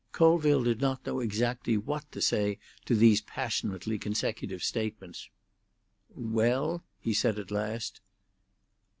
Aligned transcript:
Colville 0.13 0.63
did 0.63 0.81
not 0.81 1.05
know 1.05 1.19
exactly 1.19 1.77
what 1.77 2.11
to 2.11 2.23
say 2.23 2.57
to 2.85 2.95
these 2.95 3.21
passionately 3.21 3.99
consecutive 3.99 4.63
statements. 4.63 5.29
"Well?" 6.15 6.83
he 6.99 7.13
said 7.13 7.37
at 7.37 7.51
last. 7.51 8.01